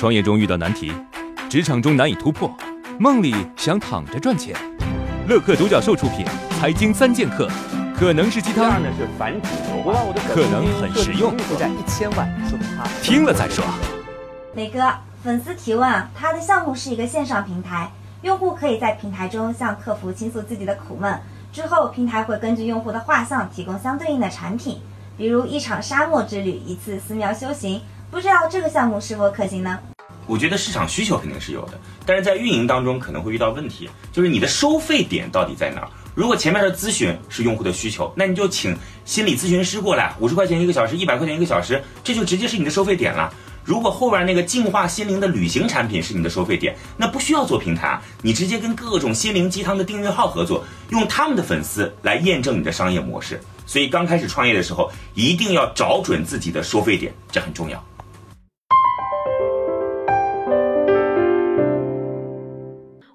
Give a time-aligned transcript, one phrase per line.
[0.00, 0.90] 创业中遇到难题，
[1.50, 2.50] 职场中难以突破，
[2.98, 4.56] 梦里想躺着赚钱。
[5.28, 6.24] 乐客独角兽出品，
[6.58, 7.46] 《财经三剑客》
[7.94, 9.50] 可能是鸡汤，呢是繁殖
[10.32, 11.36] 可能很实用。
[11.40, 13.62] 负债一千万，说他听了再说。
[14.54, 14.90] 磊哥，
[15.22, 17.90] 粉丝提问，他的项目是一个线上平台，
[18.22, 21.20] 用户可以在平台中向客服倾诉自己的苦闷，
[21.52, 24.80] 之后平台会根据用户的画像提供相对应的产品，
[25.18, 27.82] 比如一场沙漠之旅，一次寺庙修行。
[28.10, 29.78] 不知道这个项目是否可行呢？
[30.26, 35.88] 我觉得市场需求肯定是有的，但是在运营当中可能会遇到问题，就是你的收费点到底在哪儿？
[36.14, 43.32] 如果前面的咨询是用户的需求，那你就请心理咨询师过来，五十块钱一个小时，一百块钱一个小时，这就直接是你的收费点了。
[43.64, 53.40] 如果后边那个净化心灵的旅行产品是你的收费点，那不需要做平台啊，你直接跟各种心灵鸡汤的订阅号合作，用他们的粉丝来验证你的商业模式。
[53.66, 57.82] 所以刚开始创业的时候，一定要找准自己的收费点，这很重要。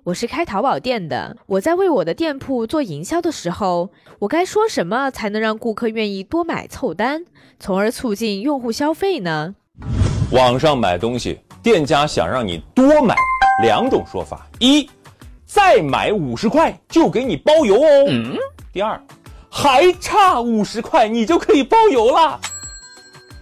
[0.05, 3.89] 我是开淘宝店的，我在为我的店铺做营销的时候，
[4.19, 7.25] 我该说什么才能让顾客愿意多买凑单，
[7.59, 9.55] 从而促进用户消费呢？
[10.29, 13.15] 网上买东西，店家想让你多买，
[13.63, 14.87] 两种说法：一，
[15.43, 18.39] 再买五十块就给你包邮哦；
[18.71, 19.01] 第二，
[19.49, 22.39] 还差五十块你就可以包邮啦。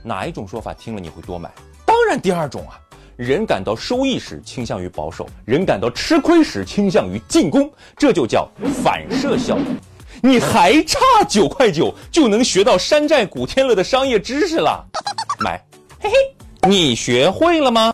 [0.02, 1.52] 哪一种说法听了你会多买？
[1.86, 2.80] 当然第二种啊。
[3.16, 8.50] 人感到收益时倾向于保守，人感到吃亏时倾向于进攻，这就叫
[8.84, 9.66] 反射效应。
[10.22, 14.84] 你还差九块九就能学到山寨古天乐的商业知识了，
[15.40, 15.64] 买，
[16.00, 16.16] 嘿嘿，
[16.68, 17.94] 你学会了吗？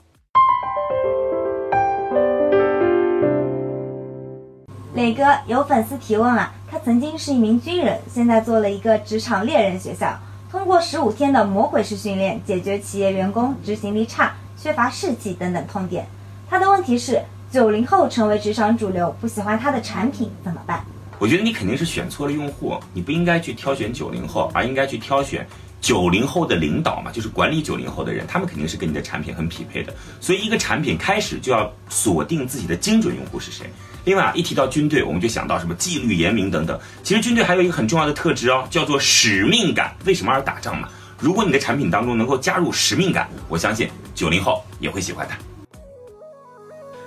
[4.94, 10.18] 磊哥，有粉丝提问啊，他曾经是一名军人，现在做了一个职场猎人学校，
[10.50, 14.34] 通过十五天的魔鬼式训练，解决企业员工执行力差。
[14.62, 16.06] 缺乏士气等等痛点，
[16.50, 20.86] 他的问题是九零后成为职场主流，不喜欢他的产品怎么办？
[21.18, 25.48] 我觉得你肯定是选错了用户，你不应该去挑选九零后，而应该去挑选
[25.80, 29.94] 九零后的领导嘛，就是管理九零后的人，他们肯定是跟你的产品很匹配的。
[30.20, 33.66] 所以一个产品开始就要锁定自己的精准用户是谁。
[34.04, 36.78] 另外啊，一提到军队，我们就想到什么纪律严明等等。
[37.02, 39.96] 其实军队还有一个很重要的特质哦，叫做使命感。
[40.06, 40.90] 为什么而打仗嘛？
[41.18, 45.34] 如果你的产品当中能够加入使命感，我相信九零后也会喜欢的。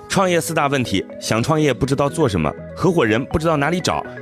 [0.08, 4.02] 创业四大问题：想创业不知道做什么，合伙人不知道哪里找，